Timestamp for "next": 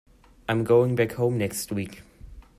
1.37-1.71